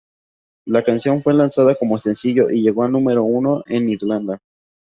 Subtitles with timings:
[0.65, 4.39] La canción fue lanzada como sencillo, y llegó a número uno en Irlanda.